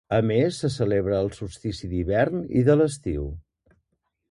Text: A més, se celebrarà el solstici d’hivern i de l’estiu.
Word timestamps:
A 0.15 0.19
més, 0.27 0.55
se 0.63 0.69
celebrarà 0.75 1.19
el 1.25 1.29
solstici 1.35 1.91
d’hivern 1.93 2.41
i 2.63 2.67
de 2.71 2.79
l’estiu. 2.81 3.31